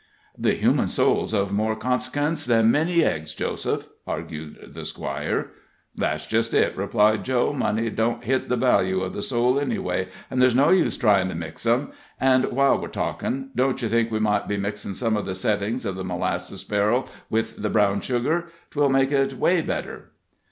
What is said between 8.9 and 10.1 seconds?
of the soul any way,